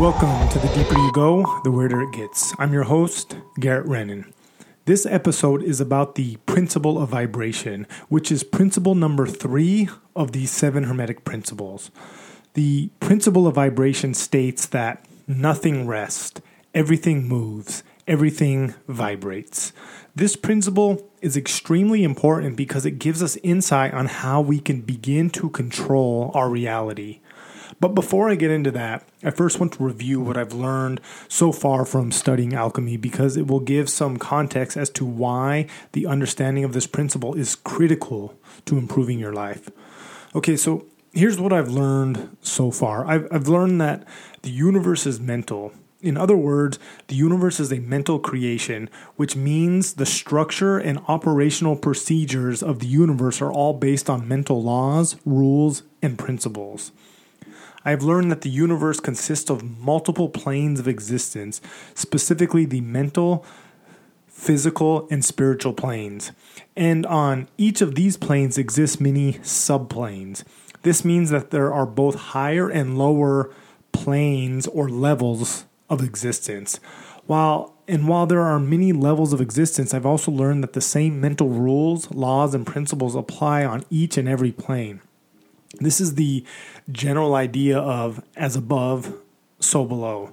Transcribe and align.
Welcome 0.00 0.48
to 0.48 0.58
The 0.58 0.74
Deeper 0.74 0.98
You 0.98 1.12
Go, 1.12 1.60
The 1.62 1.70
Weirder 1.70 2.02
It 2.02 2.12
Gets. 2.12 2.52
I'm 2.58 2.72
your 2.72 2.82
host, 2.82 3.36
Garrett 3.60 3.86
Rennan. 3.86 4.32
This 4.86 5.06
episode 5.06 5.62
is 5.62 5.80
about 5.80 6.16
the 6.16 6.34
principle 6.46 7.00
of 7.00 7.10
vibration, 7.10 7.86
which 8.08 8.32
is 8.32 8.42
principle 8.42 8.96
number 8.96 9.24
three 9.24 9.88
of 10.16 10.32
the 10.32 10.46
seven 10.46 10.84
Hermetic 10.84 11.24
principles. 11.24 11.92
The 12.54 12.90
principle 12.98 13.46
of 13.46 13.54
vibration 13.54 14.14
states 14.14 14.66
that 14.66 15.06
nothing 15.28 15.86
rests, 15.86 16.40
everything 16.74 17.28
moves, 17.28 17.84
everything 18.08 18.74
vibrates. 18.88 19.72
This 20.16 20.34
principle 20.34 21.08
is 21.22 21.36
extremely 21.36 22.02
important 22.02 22.56
because 22.56 22.84
it 22.84 22.98
gives 22.98 23.22
us 23.22 23.36
insight 23.44 23.94
on 23.94 24.06
how 24.06 24.40
we 24.40 24.58
can 24.58 24.80
begin 24.80 25.30
to 25.30 25.50
control 25.50 26.32
our 26.34 26.50
reality. 26.50 27.20
But 27.80 27.94
before 27.94 28.30
I 28.30 28.34
get 28.34 28.50
into 28.50 28.70
that, 28.72 29.06
I 29.22 29.30
first 29.30 29.58
want 29.58 29.72
to 29.74 29.84
review 29.84 30.20
what 30.20 30.36
I've 30.36 30.52
learned 30.52 31.00
so 31.28 31.52
far 31.52 31.84
from 31.84 32.12
studying 32.12 32.54
alchemy 32.54 32.96
because 32.96 33.36
it 33.36 33.46
will 33.46 33.60
give 33.60 33.88
some 33.88 34.16
context 34.16 34.76
as 34.76 34.90
to 34.90 35.04
why 35.04 35.66
the 35.92 36.06
understanding 36.06 36.64
of 36.64 36.72
this 36.72 36.86
principle 36.86 37.34
is 37.34 37.54
critical 37.56 38.38
to 38.66 38.78
improving 38.78 39.18
your 39.18 39.32
life. 39.32 39.70
Okay, 40.34 40.56
so 40.56 40.86
here's 41.12 41.38
what 41.38 41.52
I've 41.52 41.70
learned 41.70 42.36
so 42.42 42.70
far 42.70 43.06
I've, 43.06 43.28
I've 43.30 43.48
learned 43.48 43.80
that 43.80 44.06
the 44.42 44.50
universe 44.50 45.06
is 45.06 45.20
mental. 45.20 45.72
In 46.02 46.18
other 46.18 46.36
words, 46.36 46.78
the 47.06 47.14
universe 47.14 47.58
is 47.58 47.72
a 47.72 47.78
mental 47.78 48.18
creation, 48.18 48.90
which 49.16 49.36
means 49.36 49.94
the 49.94 50.04
structure 50.04 50.76
and 50.76 50.98
operational 51.08 51.76
procedures 51.76 52.62
of 52.62 52.80
the 52.80 52.86
universe 52.86 53.40
are 53.40 53.50
all 53.50 53.72
based 53.72 54.10
on 54.10 54.28
mental 54.28 54.62
laws, 54.62 55.16
rules, 55.24 55.82
and 56.02 56.18
principles. 56.18 56.92
I 57.84 57.90
have 57.90 58.02
learned 58.02 58.30
that 58.30 58.40
the 58.40 58.50
universe 58.50 58.98
consists 59.00 59.50
of 59.50 59.78
multiple 59.80 60.28
planes 60.28 60.80
of 60.80 60.88
existence, 60.88 61.60
specifically 61.94 62.64
the 62.64 62.80
mental, 62.80 63.44
physical, 64.26 65.06
and 65.10 65.24
spiritual 65.24 65.74
planes. 65.74 66.32
And 66.74 67.04
on 67.06 67.48
each 67.58 67.82
of 67.82 67.94
these 67.94 68.16
planes 68.16 68.56
exist 68.56 69.00
many 69.00 69.34
subplanes. 69.34 70.44
This 70.82 71.04
means 71.04 71.30
that 71.30 71.50
there 71.50 71.72
are 71.72 71.86
both 71.86 72.14
higher 72.14 72.68
and 72.68 72.98
lower 72.98 73.50
planes 73.92 74.66
or 74.66 74.88
levels 74.88 75.64
of 75.88 76.02
existence. 76.02 76.80
While 77.26 77.74
and 77.86 78.08
while 78.08 78.26
there 78.26 78.40
are 78.40 78.58
many 78.58 78.92
levels 78.92 79.34
of 79.34 79.42
existence, 79.42 79.92
I've 79.92 80.06
also 80.06 80.30
learned 80.30 80.62
that 80.62 80.72
the 80.72 80.80
same 80.80 81.20
mental 81.20 81.50
rules, 81.50 82.10
laws, 82.10 82.54
and 82.54 82.66
principles 82.66 83.14
apply 83.14 83.64
on 83.64 83.84
each 83.90 84.16
and 84.16 84.26
every 84.26 84.52
plane. 84.52 85.02
This 85.80 86.00
is 86.00 86.14
the 86.14 86.44
general 86.90 87.34
idea 87.34 87.78
of 87.78 88.22
as 88.36 88.56
above, 88.56 89.14
so 89.60 89.84
below. 89.84 90.32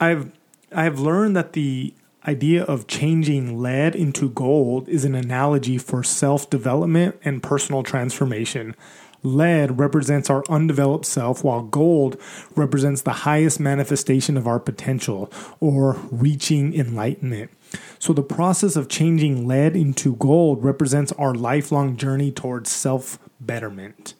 I've 0.00 0.32
I've 0.72 0.98
learned 0.98 1.34
that 1.36 1.54
the 1.54 1.94
idea 2.26 2.62
of 2.64 2.86
changing 2.86 3.58
lead 3.58 3.96
into 3.96 4.28
gold 4.28 4.88
is 4.88 5.04
an 5.04 5.14
analogy 5.14 5.78
for 5.78 6.02
self-development 6.02 7.18
and 7.24 7.42
personal 7.42 7.82
transformation. 7.82 8.76
Lead 9.22 9.78
represents 9.78 10.30
our 10.30 10.44
undeveloped 10.48 11.06
self, 11.06 11.42
while 11.42 11.62
gold 11.62 12.20
represents 12.54 13.02
the 13.02 13.12
highest 13.24 13.58
manifestation 13.58 14.36
of 14.36 14.46
our 14.46 14.60
potential 14.60 15.32
or 15.58 15.94
reaching 16.10 16.72
enlightenment. 16.74 17.50
So, 17.98 18.12
the 18.12 18.22
process 18.22 18.76
of 18.76 18.88
changing 18.88 19.46
lead 19.46 19.74
into 19.74 20.14
gold 20.16 20.62
represents 20.62 21.12
our 21.12 21.34
lifelong 21.34 21.96
journey 21.96 22.30
towards 22.30 22.70
self 22.70 23.18
betterment. 23.40 24.14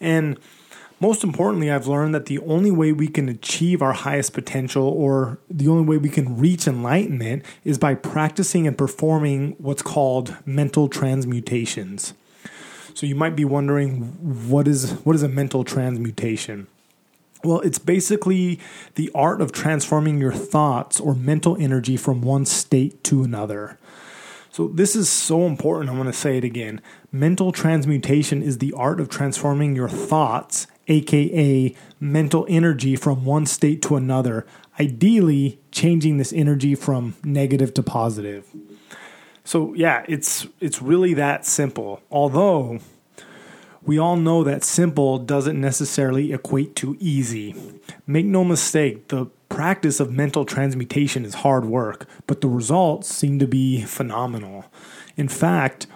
And 0.00 0.38
most 1.00 1.24
importantly, 1.24 1.68
I've 1.68 1.88
learned 1.88 2.14
that 2.14 2.26
the 2.26 2.38
only 2.40 2.70
way 2.70 2.92
we 2.92 3.08
can 3.08 3.28
achieve 3.28 3.82
our 3.82 3.92
highest 3.92 4.32
potential 4.32 4.84
or 4.86 5.38
the 5.50 5.66
only 5.66 5.84
way 5.84 5.96
we 5.96 6.08
can 6.08 6.38
reach 6.38 6.68
enlightenment 6.68 7.44
is 7.64 7.76
by 7.76 7.96
practicing 7.96 8.68
and 8.68 8.78
performing 8.78 9.56
what's 9.58 9.82
called 9.82 10.36
mental 10.46 10.88
transmutations. 10.88 12.14
So 12.94 13.06
you 13.06 13.16
might 13.16 13.34
be 13.34 13.44
wondering 13.44 14.48
what 14.48 14.68
is 14.68 14.92
what 15.04 15.16
is 15.16 15.24
a 15.24 15.28
mental 15.28 15.64
transmutation? 15.64 16.68
Well, 17.42 17.60
it's 17.60 17.78
basically 17.78 18.60
the 18.94 19.10
art 19.12 19.40
of 19.40 19.50
transforming 19.50 20.18
your 20.18 20.32
thoughts 20.32 21.00
or 21.00 21.14
mental 21.14 21.56
energy 21.58 21.96
from 21.96 22.22
one 22.22 22.46
state 22.46 23.02
to 23.04 23.24
another. 23.24 23.78
So, 24.52 24.68
this 24.68 24.94
is 24.94 25.08
so 25.08 25.46
important. 25.46 25.90
I'm 25.90 25.96
going 25.96 26.06
to 26.06 26.12
say 26.12 26.36
it 26.36 26.44
again. 26.44 26.80
Mental 27.14 27.52
transmutation 27.52 28.42
is 28.42 28.56
the 28.56 28.72
art 28.72 28.98
of 28.98 29.10
transforming 29.10 29.76
your 29.76 29.88
thoughts, 29.88 30.66
aka 30.88 31.76
mental 32.00 32.46
energy, 32.48 32.96
from 32.96 33.26
one 33.26 33.44
state 33.44 33.82
to 33.82 33.96
another, 33.96 34.46
ideally, 34.80 35.60
changing 35.70 36.16
this 36.16 36.32
energy 36.32 36.74
from 36.74 37.14
negative 37.22 37.74
to 37.74 37.82
positive. 37.82 38.46
So, 39.44 39.74
yeah, 39.74 40.06
it's, 40.08 40.46
it's 40.58 40.80
really 40.80 41.12
that 41.12 41.44
simple. 41.44 42.00
Although, 42.10 42.78
we 43.82 43.98
all 43.98 44.16
know 44.16 44.42
that 44.44 44.64
simple 44.64 45.18
doesn't 45.18 45.60
necessarily 45.60 46.32
equate 46.32 46.74
to 46.76 46.96
easy. 46.98 47.54
Make 48.06 48.24
no 48.24 48.42
mistake, 48.42 49.08
the 49.08 49.26
practice 49.50 50.00
of 50.00 50.10
mental 50.10 50.46
transmutation 50.46 51.26
is 51.26 51.34
hard 51.34 51.66
work, 51.66 52.08
but 52.26 52.40
the 52.40 52.48
results 52.48 53.14
seem 53.14 53.38
to 53.38 53.46
be 53.46 53.82
phenomenal. 53.82 54.64
In 55.18 55.28
fact, 55.28 55.86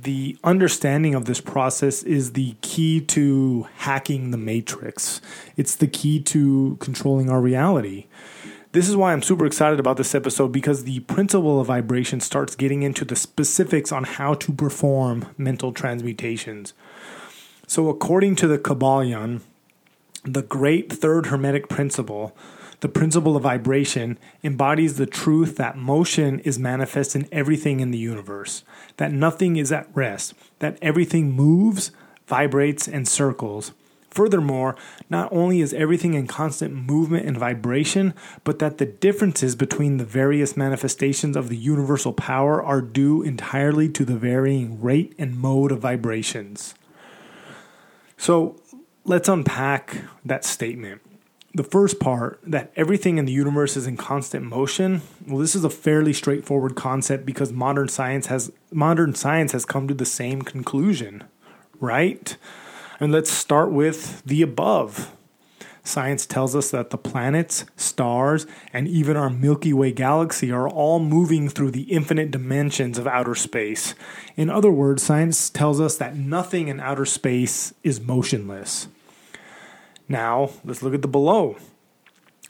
the 0.00 0.36
understanding 0.44 1.14
of 1.14 1.24
this 1.24 1.40
process 1.40 2.02
is 2.02 2.32
the 2.32 2.54
key 2.60 3.00
to 3.00 3.66
hacking 3.78 4.30
the 4.30 4.36
matrix. 4.36 5.20
It's 5.56 5.74
the 5.76 5.86
key 5.86 6.20
to 6.24 6.76
controlling 6.80 7.30
our 7.30 7.40
reality. 7.40 8.06
This 8.72 8.88
is 8.88 8.96
why 8.96 9.12
I'm 9.12 9.22
super 9.22 9.46
excited 9.46 9.80
about 9.80 9.96
this 9.96 10.14
episode 10.14 10.52
because 10.52 10.84
the 10.84 11.00
principle 11.00 11.60
of 11.60 11.66
vibration 11.68 12.20
starts 12.20 12.54
getting 12.54 12.82
into 12.82 13.04
the 13.04 13.16
specifics 13.16 13.90
on 13.90 14.04
how 14.04 14.34
to 14.34 14.52
perform 14.52 15.26
mental 15.38 15.72
transmutations. 15.72 16.74
So, 17.66 17.88
according 17.88 18.36
to 18.36 18.46
the 18.46 18.58
Kybalion, 18.58 19.40
the 20.24 20.42
great 20.42 20.92
third 20.92 21.26
Hermetic 21.26 21.68
principle, 21.68 22.36
the 22.80 22.88
principle 22.88 23.36
of 23.36 23.42
vibration 23.42 24.18
embodies 24.44 24.96
the 24.96 25.06
truth 25.06 25.56
that 25.56 25.76
motion 25.76 26.38
is 26.40 26.58
manifest 26.58 27.16
in 27.16 27.28
everything 27.32 27.80
in 27.80 27.90
the 27.90 27.98
universe, 27.98 28.62
that 28.98 29.12
nothing 29.12 29.56
is 29.56 29.72
at 29.72 29.88
rest, 29.94 30.34
that 30.60 30.78
everything 30.80 31.32
moves, 31.32 31.90
vibrates, 32.26 32.86
and 32.86 33.08
circles. 33.08 33.72
Furthermore, 34.10 34.74
not 35.10 35.30
only 35.32 35.60
is 35.60 35.74
everything 35.74 36.14
in 36.14 36.26
constant 36.26 36.72
movement 36.72 37.26
and 37.26 37.36
vibration, 37.36 38.14
but 38.42 38.58
that 38.58 38.78
the 38.78 38.86
differences 38.86 39.54
between 39.54 39.98
the 39.98 40.04
various 40.04 40.56
manifestations 40.56 41.36
of 41.36 41.48
the 41.48 41.56
universal 41.56 42.12
power 42.12 42.62
are 42.62 42.80
due 42.80 43.22
entirely 43.22 43.88
to 43.90 44.04
the 44.04 44.16
varying 44.16 44.80
rate 44.80 45.14
and 45.18 45.38
mode 45.38 45.72
of 45.72 45.80
vibrations. 45.80 46.74
So 48.16 48.60
let's 49.04 49.28
unpack 49.28 49.96
that 50.24 50.44
statement 50.44 51.02
the 51.58 51.64
first 51.64 52.00
part 52.00 52.40
that 52.42 52.72
everything 52.74 53.18
in 53.18 53.26
the 53.26 53.32
universe 53.32 53.76
is 53.76 53.86
in 53.86 53.96
constant 53.96 54.44
motion 54.44 55.02
well 55.26 55.38
this 55.38 55.54
is 55.54 55.64
a 55.64 55.70
fairly 55.70 56.12
straightforward 56.12 56.74
concept 56.74 57.26
because 57.26 57.52
modern 57.52 57.88
science 57.88 58.28
has 58.28 58.50
modern 58.72 59.14
science 59.14 59.52
has 59.52 59.64
come 59.64 59.86
to 59.86 59.94
the 59.94 60.06
same 60.06 60.40
conclusion 60.40 61.24
right? 61.80 62.36
And 63.00 63.12
let's 63.12 63.30
start 63.30 63.70
with 63.70 64.22
the 64.24 64.42
above. 64.42 65.14
Science 65.84 66.26
tells 66.26 66.54
us 66.54 66.70
that 66.70 66.90
the 66.90 66.98
planets 66.98 67.64
stars 67.76 68.46
and 68.74 68.86
even 68.86 69.16
our 69.16 69.30
milky 69.30 69.72
way 69.72 69.90
galaxy 69.90 70.52
are 70.52 70.68
all 70.68 70.98
moving 70.98 71.48
through 71.48 71.70
the 71.70 71.84
infinite 71.84 72.30
dimensions 72.30 72.98
of 72.98 73.06
outer 73.06 73.34
space. 73.34 73.94
In 74.36 74.50
other 74.50 74.70
words 74.70 75.02
science 75.02 75.48
tells 75.48 75.80
us 75.80 75.96
that 75.96 76.14
nothing 76.14 76.68
in 76.68 76.78
outer 76.78 77.06
space 77.06 77.72
is 77.82 78.00
motionless 78.00 78.88
now, 80.08 80.50
let's 80.64 80.82
look 80.82 80.94
at 80.94 81.02
the 81.02 81.08
below. 81.08 81.56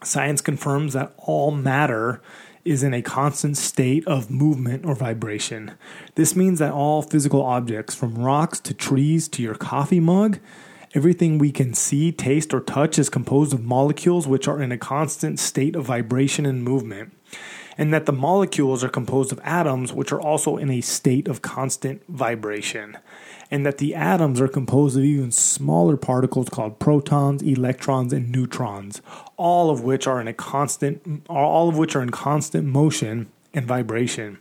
Science 0.02 0.40
confirms 0.40 0.92
that 0.92 1.12
all 1.16 1.50
matter 1.50 2.22
is 2.64 2.82
in 2.82 2.94
a 2.94 3.02
constant 3.02 3.56
state 3.56 4.06
of 4.06 4.30
movement 4.30 4.84
or 4.84 4.94
vibration. 4.94 5.72
This 6.14 6.36
means 6.36 6.58
that 6.58 6.72
all 6.72 7.02
physical 7.02 7.42
objects, 7.42 7.94
from 7.94 8.14
rocks 8.14 8.60
to 8.60 8.74
trees 8.74 9.26
to 9.28 9.42
your 9.42 9.54
coffee 9.54 10.00
mug, 10.00 10.38
everything 10.94 11.38
we 11.38 11.50
can 11.50 11.74
see, 11.74 12.12
taste, 12.12 12.52
or 12.54 12.60
touch 12.60 12.98
is 12.98 13.08
composed 13.08 13.52
of 13.52 13.64
molecules 13.64 14.28
which 14.28 14.46
are 14.46 14.62
in 14.62 14.70
a 14.70 14.78
constant 14.78 15.38
state 15.38 15.74
of 15.74 15.86
vibration 15.86 16.46
and 16.46 16.62
movement. 16.62 17.12
And 17.78 17.94
that 17.94 18.06
the 18.06 18.12
molecules 18.12 18.82
are 18.82 18.88
composed 18.88 19.32
of 19.32 19.40
atoms 19.44 19.92
which 19.92 20.12
are 20.12 20.20
also 20.20 20.56
in 20.56 20.68
a 20.68 20.80
state 20.80 21.28
of 21.28 21.42
constant 21.42 22.02
vibration 22.08 22.98
and 23.50 23.64
that 23.64 23.78
the 23.78 23.94
atoms 23.94 24.40
are 24.40 24.48
composed 24.48 24.96
of 24.96 25.04
even 25.04 25.32
smaller 25.32 25.96
particles 25.96 26.48
called 26.48 26.78
protons, 26.78 27.42
electrons, 27.42 28.12
and 28.12 28.30
neutrons, 28.30 29.00
all 29.36 29.70
of 29.70 29.82
which 29.82 30.06
are 30.06 30.20
in 30.20 30.28
a 30.28 30.34
constant 30.34 31.24
all 31.28 31.68
of 31.68 31.78
which 31.78 31.96
are 31.96 32.02
in 32.02 32.10
constant 32.10 32.66
motion 32.66 33.26
and 33.54 33.66
vibration. 33.66 34.38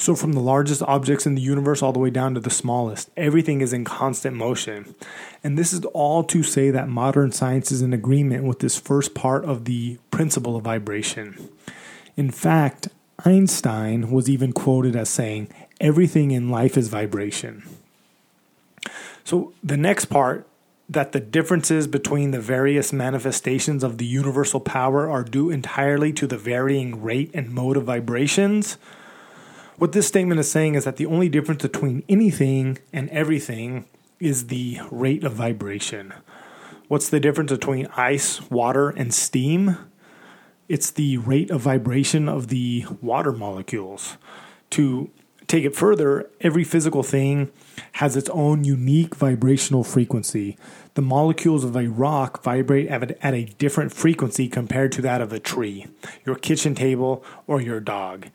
So, 0.00 0.14
from 0.14 0.32
the 0.32 0.40
largest 0.40 0.80
objects 0.82 1.26
in 1.26 1.34
the 1.34 1.42
universe 1.42 1.82
all 1.82 1.92
the 1.92 1.98
way 1.98 2.10
down 2.10 2.34
to 2.34 2.40
the 2.40 2.50
smallest, 2.50 3.10
everything 3.16 3.60
is 3.60 3.72
in 3.72 3.84
constant 3.84 4.36
motion. 4.36 4.94
And 5.42 5.58
this 5.58 5.72
is 5.72 5.84
all 5.86 6.22
to 6.24 6.44
say 6.44 6.70
that 6.70 6.88
modern 6.88 7.32
science 7.32 7.72
is 7.72 7.82
in 7.82 7.92
agreement 7.92 8.44
with 8.44 8.60
this 8.60 8.78
first 8.78 9.14
part 9.14 9.44
of 9.44 9.64
the 9.64 9.98
principle 10.12 10.54
of 10.54 10.62
vibration. 10.62 11.48
In 12.18 12.32
fact, 12.32 12.88
Einstein 13.24 14.10
was 14.10 14.28
even 14.28 14.52
quoted 14.52 14.96
as 14.96 15.08
saying, 15.08 15.50
Everything 15.80 16.32
in 16.32 16.50
life 16.50 16.76
is 16.76 16.88
vibration. 16.88 17.62
So, 19.22 19.52
the 19.62 19.76
next 19.76 20.06
part 20.06 20.44
that 20.88 21.12
the 21.12 21.20
differences 21.20 21.86
between 21.86 22.32
the 22.32 22.40
various 22.40 22.92
manifestations 22.92 23.84
of 23.84 23.98
the 23.98 24.04
universal 24.04 24.58
power 24.58 25.08
are 25.08 25.22
due 25.22 25.48
entirely 25.48 26.12
to 26.14 26.26
the 26.26 26.36
varying 26.36 27.00
rate 27.04 27.30
and 27.34 27.54
mode 27.54 27.76
of 27.76 27.84
vibrations. 27.84 28.78
What 29.76 29.92
this 29.92 30.08
statement 30.08 30.40
is 30.40 30.50
saying 30.50 30.74
is 30.74 30.86
that 30.86 30.96
the 30.96 31.06
only 31.06 31.28
difference 31.28 31.62
between 31.62 32.02
anything 32.08 32.78
and 32.92 33.08
everything 33.10 33.84
is 34.18 34.48
the 34.48 34.80
rate 34.90 35.22
of 35.22 35.34
vibration. 35.34 36.12
What's 36.88 37.10
the 37.10 37.20
difference 37.20 37.52
between 37.52 37.86
ice, 37.96 38.50
water, 38.50 38.90
and 38.90 39.14
steam? 39.14 39.76
It's 40.68 40.90
the 40.90 41.16
rate 41.16 41.50
of 41.50 41.62
vibration 41.62 42.28
of 42.28 42.48
the 42.48 42.84
water 43.00 43.32
molecules. 43.32 44.18
To 44.70 45.10
take 45.46 45.64
it 45.64 45.74
further, 45.74 46.28
every 46.42 46.62
physical 46.62 47.02
thing 47.02 47.50
has 47.92 48.16
its 48.16 48.28
own 48.30 48.64
unique 48.64 49.14
vibrational 49.14 49.82
frequency. 49.82 50.58
The 50.92 51.00
molecules 51.00 51.64
of 51.64 51.74
a 51.74 51.88
rock 51.88 52.42
vibrate 52.42 52.88
at 52.88 53.34
a 53.34 53.44
different 53.56 53.92
frequency 53.92 54.46
compared 54.46 54.92
to 54.92 55.02
that 55.02 55.22
of 55.22 55.32
a 55.32 55.40
tree, 55.40 55.86
your 56.26 56.34
kitchen 56.34 56.74
table, 56.74 57.24
or 57.46 57.62
your 57.62 57.80
dog. 57.80 58.26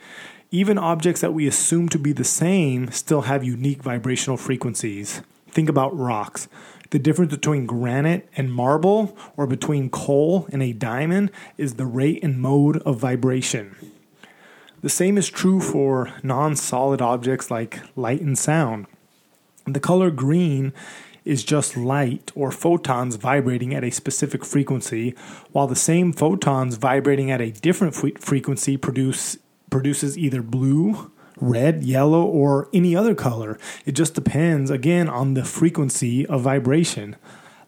Even 0.50 0.80
objects 0.80 1.22
that 1.22 1.34
we 1.34 1.46
assume 1.46 1.88
to 1.90 2.00
be 2.00 2.14
the 2.14 2.24
same 2.24 2.90
still 2.90 3.22
have 3.24 3.44
unique 3.44 3.84
vibrational 3.84 4.38
frequencies. 4.38 5.22
Think 5.52 5.70
about 5.70 5.96
rocks. 5.96 6.48
The 6.94 7.00
difference 7.00 7.34
between 7.34 7.66
granite 7.66 8.30
and 8.38 8.54
marble, 8.54 9.18
or 9.36 9.48
between 9.48 9.90
coal 9.90 10.48
and 10.52 10.62
a 10.62 10.74
diamond, 10.74 11.32
is 11.58 11.74
the 11.74 11.88
rate 11.88 12.24
and 12.24 12.40
mode 12.40 12.78
of 12.84 13.00
vibration. 13.00 13.76
The 14.82 14.90
same 14.90 15.18
is 15.18 15.28
true 15.28 15.60
for 15.60 16.14
non 16.22 16.56
solid 16.56 17.02
objects 17.02 17.50
like 17.50 17.80
light 17.96 18.22
and 18.22 18.38
sound. 18.38 18.86
The 19.66 19.80
color 19.80 20.12
green 20.12 20.72
is 21.26 21.44
just 21.44 21.76
light 21.76 22.32
or 22.36 22.52
photons 22.52 23.16
vibrating 23.16 23.74
at 23.74 23.84
a 23.84 23.90
specific 23.90 24.46
frequency, 24.46 25.16
while 25.52 25.66
the 25.66 25.76
same 25.76 26.14
photons 26.14 26.76
vibrating 26.76 27.32
at 27.32 27.42
a 27.42 27.50
different 27.50 27.96
frequency 27.96 28.78
produce 28.78 29.40
produces 29.72 30.16
either 30.16 30.44
blue, 30.44 31.12
red, 31.44 31.84
yellow, 31.84 32.24
or 32.24 32.70
any 32.74 32.96
other 32.96 33.14
color. 33.14 33.60
It 33.86 33.94
just 33.94 34.14
depends 34.14 34.70
again 34.70 35.10
on 35.10 35.34
the 35.34 35.44
frequency 35.44 36.26
of 36.26 36.42
vibration. 36.42 37.16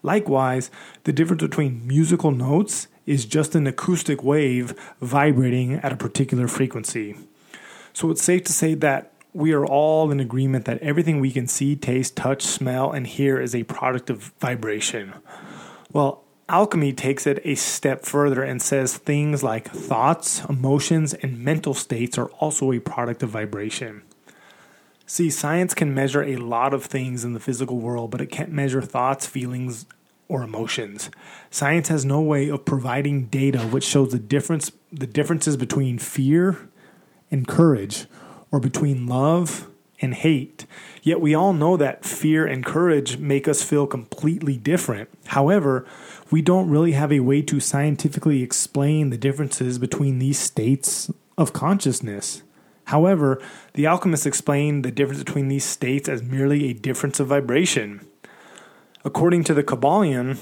Likewise, 0.01 0.71
the 1.03 1.13
difference 1.13 1.41
between 1.41 1.85
musical 1.85 2.31
notes 2.31 2.87
is 3.05 3.25
just 3.25 3.55
an 3.55 3.67
acoustic 3.67 4.23
wave 4.23 4.73
vibrating 5.01 5.73
at 5.75 5.91
a 5.91 5.97
particular 5.97 6.47
frequency. 6.47 7.15
So 7.93 8.11
it's 8.11 8.23
safe 8.23 8.43
to 8.45 8.53
say 8.53 8.73
that 8.75 9.11
we 9.33 9.51
are 9.51 9.65
all 9.65 10.11
in 10.11 10.19
agreement 10.19 10.65
that 10.65 10.79
everything 10.79 11.19
we 11.19 11.31
can 11.31 11.47
see, 11.47 11.75
taste, 11.75 12.15
touch, 12.15 12.43
smell, 12.43 12.91
and 12.91 13.05
hear 13.05 13.39
is 13.39 13.53
a 13.53 13.63
product 13.63 14.09
of 14.09 14.33
vibration. 14.39 15.13
Well, 15.91 16.24
alchemy 16.47 16.93
takes 16.93 17.25
it 17.25 17.39
a 17.43 17.55
step 17.55 18.05
further 18.05 18.43
and 18.43 18.61
says 18.61 18.97
things 18.97 19.43
like 19.43 19.69
thoughts, 19.69 20.43
emotions, 20.45 21.13
and 21.13 21.39
mental 21.39 21.73
states 21.73 22.17
are 22.17 22.29
also 22.39 22.71
a 22.71 22.79
product 22.79 23.23
of 23.23 23.29
vibration. 23.29 24.03
See, 25.07 25.29
science 25.29 25.73
can 25.73 25.93
measure 25.93 26.23
a 26.23 26.37
lot 26.37 26.73
of 26.73 26.85
things 26.85 27.23
in 27.23 27.33
the 27.33 27.39
physical 27.39 27.77
world, 27.79 28.11
but 28.11 28.21
it 28.21 28.27
can't 28.27 28.51
measure 28.51 28.81
thoughts, 28.81 29.27
feelings, 29.27 29.85
or 30.27 30.41
emotions. 30.41 31.11
Science 31.51 31.89
has 31.89 32.03
no 32.03 32.21
way 32.21 32.49
of 32.49 32.65
providing 32.65 33.27
data 33.27 33.59
which 33.59 33.83
shows 33.83 34.11
the 34.11 34.19
difference 34.19 34.71
the 34.91 35.05
differences 35.05 35.57
between 35.57 35.99
fear 35.99 36.69
and 37.29 37.47
courage 37.47 38.05
or 38.51 38.59
between 38.59 39.05
love 39.05 39.69
and 40.01 40.13
hate. 40.13 40.65
Yet 41.01 41.21
we 41.21 41.33
all 41.33 41.53
know 41.53 41.77
that 41.77 42.05
fear 42.05 42.45
and 42.45 42.65
courage 42.65 43.17
make 43.17 43.47
us 43.47 43.63
feel 43.63 43.87
completely 43.87 44.57
different. 44.57 45.09
However, 45.27 45.85
we 46.31 46.41
don't 46.41 46.69
really 46.69 46.93
have 46.93 47.11
a 47.11 47.21
way 47.21 47.41
to 47.43 47.59
scientifically 47.59 48.41
explain 48.41 49.09
the 49.09 49.17
differences 49.17 49.77
between 49.77 50.19
these 50.19 50.39
states 50.39 51.11
of 51.37 51.53
consciousness. 51.53 52.43
However, 52.85 53.41
the 53.73 53.87
alchemists 53.87 54.25
explain 54.25 54.81
the 54.81 54.91
difference 54.91 55.23
between 55.23 55.47
these 55.47 55.65
states 55.65 56.07
as 56.07 56.21
merely 56.21 56.69
a 56.69 56.73
difference 56.73 57.19
of 57.19 57.27
vibration. 57.27 58.05
According 59.03 59.43
to 59.45 59.53
the 59.53 59.63
Kybalion, 59.63 60.37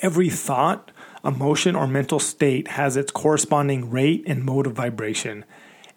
every 0.00 0.30
thought, 0.30 0.90
emotion, 1.24 1.76
or 1.76 1.86
mental 1.86 2.18
state 2.18 2.68
has 2.68 2.96
its 2.96 3.12
corresponding 3.12 3.90
rate 3.90 4.24
and 4.26 4.44
mode 4.44 4.66
of 4.66 4.72
vibration. 4.72 5.44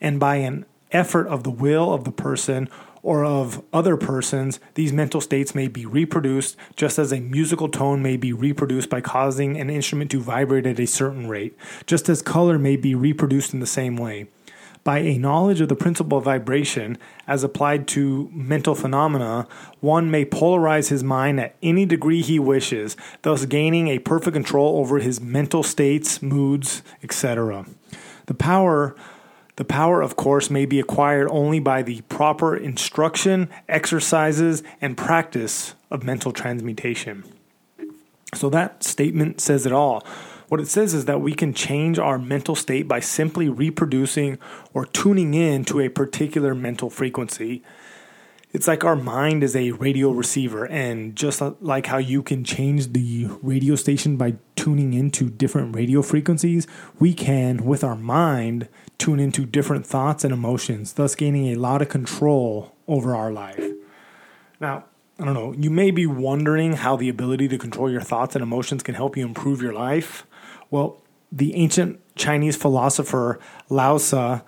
And 0.01 0.19
by 0.19 0.37
an 0.37 0.65
effort 0.93 1.27
of 1.27 1.43
the 1.43 1.51
will 1.51 1.91
of 1.93 2.03
the 2.03 2.11
person 2.11 2.69
or 3.01 3.25
of 3.25 3.61
other 3.73 3.97
persons, 3.97 4.59
these 4.75 4.93
mental 4.93 5.19
states 5.19 5.53
may 5.53 5.67
be 5.67 5.85
reproduced, 5.85 6.55
just 6.77 6.97
as 6.97 7.11
a 7.11 7.19
musical 7.19 7.67
tone 7.67 8.01
may 8.01 8.15
be 8.15 8.31
reproduced 8.31 8.89
by 8.89 9.01
causing 9.01 9.59
an 9.59 9.69
instrument 9.69 10.09
to 10.09 10.21
vibrate 10.21 10.65
at 10.65 10.79
a 10.79 10.87
certain 10.87 11.27
rate, 11.27 11.57
just 11.85 12.07
as 12.07 12.21
color 12.21 12.57
may 12.57 12.77
be 12.77 12.95
reproduced 12.95 13.53
in 13.53 13.59
the 13.59 13.67
same 13.67 13.97
way 13.97 14.27
by 14.83 14.99
a 14.99 15.17
knowledge 15.17 15.61
of 15.61 15.69
the 15.69 15.75
principle 15.75 16.17
of 16.17 16.25
vibration 16.25 16.97
as 17.25 17.43
applied 17.43 17.87
to 17.87 18.29
mental 18.33 18.75
phenomena, 18.75 19.47
one 19.79 20.11
may 20.11 20.25
polarize 20.25 20.89
his 20.89 21.03
mind 21.03 21.39
at 21.39 21.55
any 21.63 21.85
degree 21.85 22.21
he 22.21 22.37
wishes, 22.37 22.97
thus 23.21 23.45
gaining 23.45 23.87
a 23.87 23.99
perfect 23.99 24.33
control 24.33 24.79
over 24.79 24.99
his 24.99 25.21
mental 25.21 25.63
states, 25.63 26.21
moods, 26.21 26.83
etc. 27.01 27.65
The 28.25 28.33
power 28.33 28.95
the 29.55 29.65
power, 29.65 30.01
of 30.01 30.15
course, 30.15 30.49
may 30.49 30.65
be 30.65 30.79
acquired 30.79 31.27
only 31.29 31.59
by 31.59 31.83
the 31.83 32.01
proper 32.09 32.55
instruction, 32.55 33.49
exercises, 33.69 34.63
and 34.81 34.97
practice 34.97 35.75
of 35.91 36.03
mental 36.03 36.31
transmutation. 36.31 37.23
So 38.33 38.49
that 38.49 38.83
statement 38.83 39.39
says 39.39 39.65
it 39.67 39.71
all. 39.71 40.03
What 40.49 40.59
it 40.59 40.67
says 40.67 40.93
is 40.93 41.05
that 41.05 41.21
we 41.21 41.33
can 41.33 41.53
change 41.53 41.99
our 41.99 42.17
mental 42.17 42.55
state 42.55 42.87
by 42.87 42.99
simply 42.99 43.47
reproducing 43.47 44.39
or 44.73 44.85
tuning 44.85 45.33
in 45.33 45.65
to 45.65 45.79
a 45.79 45.89
particular 45.89 46.55
mental 46.55 46.89
frequency. 46.89 47.63
It's 48.53 48.67
like 48.67 48.83
our 48.83 48.95
mind 48.95 49.43
is 49.43 49.55
a 49.55 49.71
radio 49.71 50.11
receiver, 50.11 50.67
and 50.67 51.15
just 51.15 51.41
like 51.59 51.87
how 51.87 51.97
you 51.97 52.21
can 52.21 52.43
change 52.43 52.93
the 52.93 53.27
radio 53.41 53.75
station 53.75 54.15
by 54.15 54.35
tuning 54.55 54.93
into 54.93 55.27
different 55.31 55.75
radio 55.75 56.03
frequencies, 56.03 56.67
we 56.99 57.15
can, 57.15 57.65
with 57.65 57.83
our 57.83 57.95
mind, 57.95 58.67
tune 58.99 59.19
into 59.19 59.47
different 59.47 59.87
thoughts 59.87 60.23
and 60.23 60.31
emotions, 60.31 60.93
thus 60.93 61.15
gaining 61.15 61.47
a 61.47 61.55
lot 61.55 61.81
of 61.81 61.89
control 61.89 62.75
over 62.87 63.15
our 63.15 63.31
life. 63.31 63.71
Now, 64.59 64.85
I 65.17 65.25
don't 65.25 65.33
know, 65.33 65.53
you 65.53 65.71
may 65.71 65.89
be 65.89 66.05
wondering 66.05 66.73
how 66.73 66.95
the 66.95 67.09
ability 67.09 67.47
to 67.47 67.57
control 67.57 67.89
your 67.89 68.01
thoughts 68.01 68.35
and 68.35 68.43
emotions 68.43 68.83
can 68.83 68.93
help 68.93 69.17
you 69.17 69.25
improve 69.25 69.63
your 69.63 69.73
life. 69.73 70.27
Well, 70.69 71.01
the 71.31 71.55
ancient 71.55 71.99
Chinese 72.15 72.55
philosopher 72.55 73.39
Lao 73.69 73.97
Tzu 73.97 74.41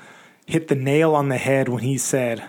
hit 0.46 0.68
the 0.68 0.76
nail 0.76 1.16
on 1.16 1.30
the 1.30 1.38
head 1.38 1.70
when 1.70 1.82
he 1.82 1.98
said, 1.98 2.44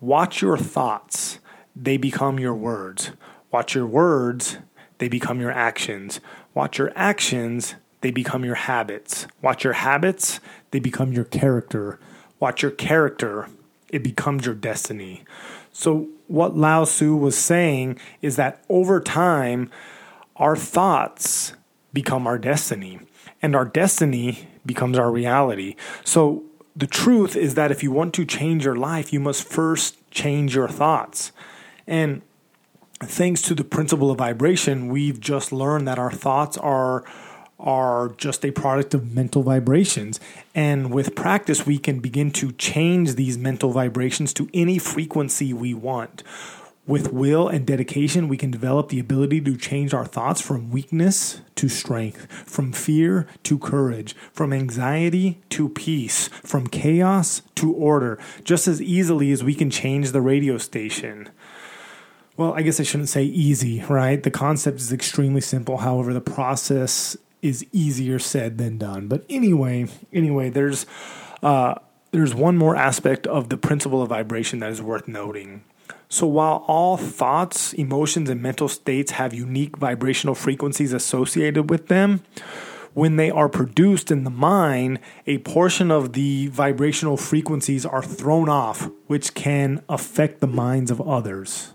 Watch 0.00 0.40
your 0.40 0.56
thoughts, 0.56 1.38
they 1.76 1.96
become 1.96 2.38
your 2.38 2.54
words. 2.54 3.12
Watch 3.50 3.74
your 3.74 3.86
words, 3.86 4.58
they 4.98 5.08
become 5.08 5.40
your 5.40 5.50
actions. 5.50 6.20
Watch 6.54 6.78
your 6.78 6.92
actions, 6.96 7.74
they 8.00 8.10
become 8.10 8.44
your 8.44 8.54
habits. 8.54 9.26
Watch 9.42 9.64
your 9.64 9.74
habits, 9.74 10.40
they 10.70 10.78
become 10.78 11.12
your 11.12 11.24
character. 11.24 11.98
Watch 12.38 12.62
your 12.62 12.70
character, 12.70 13.48
it 13.90 14.02
becomes 14.02 14.46
your 14.46 14.54
destiny. 14.54 15.24
So, 15.72 16.08
what 16.26 16.56
Lao 16.56 16.84
Tzu 16.84 17.14
was 17.16 17.36
saying 17.36 17.98
is 18.22 18.36
that 18.36 18.64
over 18.68 19.00
time, 19.00 19.70
our 20.36 20.56
thoughts 20.56 21.52
become 21.92 22.26
our 22.26 22.38
destiny 22.38 23.00
and 23.42 23.54
our 23.54 23.64
destiny 23.64 24.48
becomes 24.64 24.98
our 24.98 25.10
reality. 25.10 25.76
So 26.04 26.44
the 26.76 26.86
truth 26.86 27.36
is 27.36 27.54
that 27.54 27.70
if 27.70 27.82
you 27.82 27.90
want 27.90 28.14
to 28.14 28.24
change 28.24 28.64
your 28.64 28.76
life, 28.76 29.12
you 29.12 29.20
must 29.20 29.44
first 29.44 29.98
change 30.10 30.54
your 30.54 30.68
thoughts. 30.68 31.32
And 31.86 32.22
thanks 33.00 33.42
to 33.42 33.54
the 33.54 33.64
principle 33.64 34.10
of 34.10 34.18
vibration, 34.18 34.88
we've 34.88 35.20
just 35.20 35.52
learned 35.52 35.88
that 35.88 35.98
our 35.98 36.12
thoughts 36.12 36.56
are 36.58 37.04
are 37.58 38.14
just 38.16 38.42
a 38.42 38.50
product 38.50 38.94
of 38.94 39.14
mental 39.14 39.42
vibrations. 39.42 40.18
And 40.54 40.90
with 40.90 41.14
practice, 41.14 41.66
we 41.66 41.76
can 41.76 42.00
begin 42.00 42.30
to 42.32 42.52
change 42.52 43.16
these 43.16 43.36
mental 43.36 43.70
vibrations 43.70 44.32
to 44.34 44.48
any 44.54 44.78
frequency 44.78 45.52
we 45.52 45.74
want. 45.74 46.22
With 46.86 47.12
will 47.12 47.46
and 47.46 47.66
dedication, 47.66 48.26
we 48.26 48.36
can 48.36 48.50
develop 48.50 48.88
the 48.88 48.98
ability 48.98 49.40
to 49.42 49.56
change 49.56 49.94
our 49.94 50.06
thoughts 50.06 50.40
from 50.40 50.70
weakness 50.70 51.40
to 51.56 51.68
strength, 51.68 52.26
from 52.48 52.72
fear 52.72 53.26
to 53.44 53.58
courage, 53.58 54.16
from 54.32 54.52
anxiety 54.52 55.40
to 55.50 55.68
peace, 55.68 56.28
from 56.28 56.66
chaos 56.66 57.42
to 57.56 57.72
order, 57.72 58.18
just 58.42 58.66
as 58.66 58.82
easily 58.82 59.30
as 59.30 59.44
we 59.44 59.54
can 59.54 59.70
change 59.70 60.10
the 60.10 60.20
radio 60.20 60.58
station. 60.58 61.28
Well, 62.36 62.54
I 62.54 62.62
guess 62.62 62.80
I 62.80 62.84
shouldn't 62.84 63.10
say 63.10 63.24
easy, 63.24 63.82
right? 63.82 64.22
The 64.22 64.30
concept 64.30 64.80
is 64.80 64.92
extremely 64.92 65.42
simple. 65.42 65.76
However, 65.76 66.14
the 66.14 66.22
process 66.22 67.16
is 67.42 67.66
easier 67.72 68.18
said 68.18 68.58
than 68.58 68.78
done. 68.78 69.08
But 69.08 69.24
anyway, 69.28 69.86
anyway, 70.12 70.48
there's 70.48 70.86
uh, 71.42 71.74
there's 72.12 72.34
one 72.34 72.56
more 72.56 72.76
aspect 72.76 73.26
of 73.26 73.48
the 73.48 73.56
principle 73.56 74.02
of 74.02 74.08
vibration 74.08 74.58
that 74.60 74.70
is 74.70 74.82
worth 74.82 75.06
noting. 75.06 75.62
So, 76.08 76.26
while 76.26 76.64
all 76.66 76.96
thoughts, 76.96 77.72
emotions, 77.72 78.28
and 78.28 78.42
mental 78.42 78.68
states 78.68 79.12
have 79.12 79.32
unique 79.32 79.76
vibrational 79.76 80.34
frequencies 80.34 80.92
associated 80.92 81.70
with 81.70 81.88
them, 81.88 82.22
when 82.92 83.16
they 83.16 83.30
are 83.30 83.48
produced 83.48 84.10
in 84.10 84.24
the 84.24 84.30
mind, 84.30 84.98
a 85.26 85.38
portion 85.38 85.90
of 85.90 86.12
the 86.12 86.48
vibrational 86.48 87.16
frequencies 87.16 87.86
are 87.86 88.02
thrown 88.02 88.48
off, 88.48 88.90
which 89.06 89.34
can 89.34 89.82
affect 89.88 90.40
the 90.40 90.46
minds 90.46 90.90
of 90.90 91.00
others. 91.00 91.72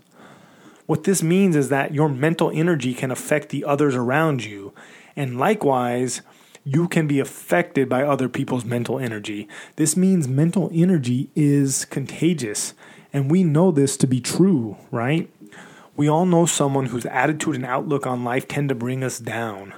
What 0.84 1.04
this 1.04 1.22
means 1.22 1.56
is 1.56 1.68
that 1.70 1.94
your 1.94 2.08
mental 2.08 2.50
energy 2.54 2.94
can 2.94 3.10
affect 3.10 3.48
the 3.48 3.64
others 3.64 3.94
around 3.94 4.44
you, 4.44 4.72
and 5.16 5.38
likewise, 5.38 6.20
you 6.64 6.88
can 6.88 7.06
be 7.06 7.20
affected 7.20 7.88
by 7.88 8.02
other 8.02 8.28
people's 8.28 8.64
mental 8.64 8.98
energy. 8.98 9.48
This 9.76 9.96
means 9.96 10.28
mental 10.28 10.68
energy 10.72 11.30
is 11.34 11.84
contagious 11.84 12.74
and 13.16 13.30
we 13.30 13.42
know 13.42 13.70
this 13.70 13.96
to 13.96 14.06
be 14.06 14.20
true, 14.20 14.76
right? 14.90 15.30
We 15.96 16.06
all 16.06 16.26
know 16.26 16.44
someone 16.44 16.84
whose 16.84 17.06
attitude 17.06 17.54
and 17.54 17.64
outlook 17.64 18.06
on 18.06 18.24
life 18.24 18.46
tend 18.46 18.68
to 18.68 18.74
bring 18.74 19.02
us 19.02 19.18
down. 19.18 19.72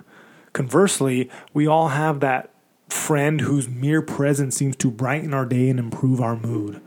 Conversely, 0.53 1.31
we 1.55 1.65
all 1.65 1.91
have 1.91 2.19
that 2.19 2.51
friend 2.89 3.43
whose 3.43 3.69
mere 3.69 4.03
presence 4.03 4.57
seems 4.57 4.75
to 4.79 4.91
brighten 4.91 5.33
our 5.33 5.47
day 5.47 5.69
and 5.69 5.79
improve 5.79 6.21
our 6.21 6.35
mood. 6.35 6.81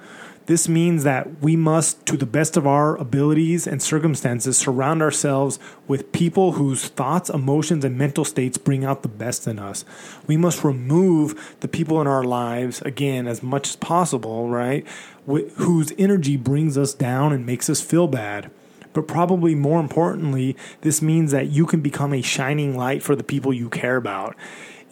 This 0.47 0.67
means 0.67 1.03
that 1.03 1.41
we 1.41 1.55
must, 1.55 2.05
to 2.07 2.17
the 2.17 2.25
best 2.25 2.57
of 2.57 2.65
our 2.65 2.95
abilities 2.97 3.67
and 3.67 3.81
circumstances, 3.81 4.57
surround 4.57 5.01
ourselves 5.01 5.59
with 5.87 6.11
people 6.11 6.53
whose 6.53 6.87
thoughts, 6.87 7.29
emotions, 7.29 7.85
and 7.85 7.97
mental 7.97 8.25
states 8.25 8.57
bring 8.57 8.83
out 8.83 9.03
the 9.03 9.07
best 9.07 9.47
in 9.47 9.59
us. 9.59 9.85
We 10.27 10.37
must 10.37 10.63
remove 10.63 11.55
the 11.59 11.67
people 11.67 12.01
in 12.01 12.07
our 12.07 12.23
lives, 12.23 12.81
again, 12.81 13.27
as 13.27 13.43
much 13.43 13.69
as 13.69 13.75
possible, 13.75 14.49
right? 14.49 14.85
whose 15.25 15.93
energy 15.97 16.35
brings 16.35 16.77
us 16.77 16.93
down 16.93 17.31
and 17.31 17.45
makes 17.45 17.69
us 17.69 17.79
feel 17.79 18.07
bad. 18.07 18.49
But 18.93 19.07
probably 19.07 19.55
more 19.55 19.79
importantly, 19.79 20.57
this 20.81 21.01
means 21.01 21.31
that 21.31 21.49
you 21.49 21.65
can 21.65 21.81
become 21.81 22.13
a 22.13 22.21
shining 22.21 22.75
light 22.75 23.03
for 23.03 23.15
the 23.15 23.23
people 23.23 23.53
you 23.53 23.69
care 23.69 23.95
about 23.95 24.35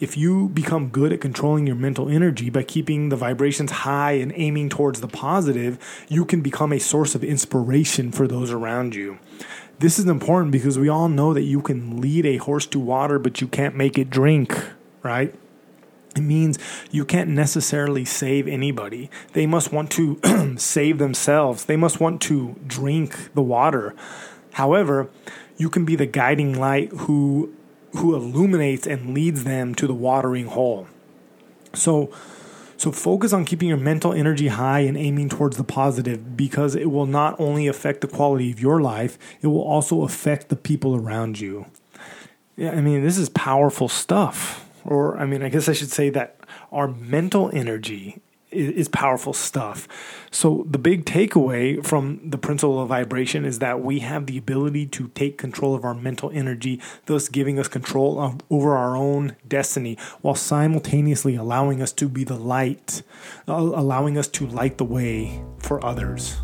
if 0.00 0.16
you 0.16 0.48
become 0.48 0.88
good 0.88 1.12
at 1.12 1.20
controlling 1.20 1.66
your 1.66 1.76
mental 1.76 2.08
energy 2.08 2.48
by 2.48 2.62
keeping 2.62 3.10
the 3.10 3.16
vibrations 3.16 3.70
high 3.70 4.12
and 4.12 4.32
aiming 4.34 4.70
towards 4.70 5.00
the 5.00 5.08
positive, 5.08 5.78
you 6.08 6.24
can 6.24 6.40
become 6.40 6.72
a 6.72 6.80
source 6.80 7.14
of 7.14 7.22
inspiration 7.22 8.10
for 8.10 8.26
those 8.26 8.50
around 8.50 8.94
you. 8.94 9.18
This 9.78 9.98
is 9.98 10.06
important 10.06 10.52
because 10.52 10.78
we 10.78 10.88
all 10.88 11.08
know 11.08 11.34
that 11.34 11.42
you 11.42 11.60
can 11.60 12.00
lead 12.00 12.26
a 12.26 12.38
horse 12.38 12.66
to 12.66 12.80
water, 12.80 13.18
but 13.18 13.40
you 13.40 13.46
can't 13.46 13.76
make 13.76 13.98
it 13.98 14.10
drink, 14.10 14.58
right? 15.02 15.34
It 16.16 16.22
means 16.22 16.58
you 16.90 17.04
can't 17.04 17.30
necessarily 17.30 18.04
save 18.04 18.48
anybody. 18.48 19.10
They 19.32 19.46
must 19.46 19.72
want 19.72 19.90
to 19.92 20.18
save 20.58 20.98
themselves. 20.98 21.66
They 21.66 21.76
must 21.76 22.00
want 22.00 22.20
to 22.22 22.56
drink 22.66 23.34
the 23.34 23.42
water. 23.42 23.94
However, 24.52 25.08
you 25.56 25.70
can 25.70 25.84
be 25.84 25.94
the 25.94 26.06
guiding 26.06 26.58
light 26.58 26.90
who 26.90 27.54
who 27.96 28.14
illuminates 28.14 28.86
and 28.86 29.14
leads 29.14 29.44
them 29.44 29.74
to 29.74 29.86
the 29.86 29.94
watering 29.94 30.46
hole. 30.46 30.86
So, 31.74 32.12
so 32.76 32.92
focus 32.92 33.32
on 33.32 33.44
keeping 33.44 33.68
your 33.68 33.76
mental 33.76 34.12
energy 34.12 34.48
high 34.48 34.80
and 34.80 34.96
aiming 34.96 35.28
towards 35.28 35.56
the 35.56 35.64
positive 35.64 36.36
because 36.36 36.74
it 36.74 36.90
will 36.90 37.06
not 37.06 37.38
only 37.38 37.66
affect 37.66 38.00
the 38.00 38.08
quality 38.08 38.50
of 38.50 38.60
your 38.60 38.80
life, 38.80 39.18
it 39.40 39.48
will 39.48 39.62
also 39.62 40.02
affect 40.02 40.48
the 40.48 40.56
people 40.56 40.96
around 40.96 41.40
you. 41.40 41.66
Yeah, 42.56 42.72
I 42.72 42.80
mean, 42.80 43.02
this 43.02 43.18
is 43.18 43.28
powerful 43.28 43.88
stuff. 43.88 44.68
Or, 44.84 45.18
I 45.18 45.26
mean, 45.26 45.42
I 45.42 45.48
guess 45.48 45.68
I 45.68 45.72
should 45.72 45.90
say 45.90 46.10
that 46.10 46.40
our 46.72 46.88
mental 46.88 47.50
energy 47.52 48.20
is, 48.50 48.88
powerful 48.88 49.32
stuff. 49.32 49.86
So, 50.30 50.66
the 50.68 50.78
big 50.78 51.04
takeaway 51.04 51.84
from 51.84 52.20
the 52.28 52.38
principle 52.38 52.80
of 52.80 52.88
vibration 52.88 53.44
is 53.44 53.58
that 53.60 53.80
we 53.80 54.00
have 54.00 54.26
the 54.26 54.38
ability 54.38 54.86
to 54.86 55.08
take 55.08 55.38
control 55.38 55.74
of 55.74 55.84
our 55.84 55.94
mental 55.94 56.30
energy, 56.32 56.80
thus 57.06 57.28
giving 57.28 57.58
us 57.58 57.68
control 57.68 58.20
of, 58.20 58.40
over 58.50 58.76
our 58.76 58.96
own 58.96 59.36
destiny, 59.46 59.96
while 60.20 60.34
simultaneously 60.34 61.36
allowing 61.36 61.80
us 61.82 61.92
to 61.92 62.08
be 62.08 62.24
the 62.24 62.36
light, 62.36 63.02
uh, 63.48 63.52
allowing 63.54 64.18
us 64.18 64.28
to 64.28 64.46
light 64.46 64.78
the 64.78 64.84
way 64.84 65.42
for 65.58 65.84
others. 65.84 66.36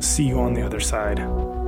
See 0.00 0.28
you 0.28 0.40
on 0.40 0.54
the 0.54 0.62
other 0.62 0.80
side. 0.80 1.65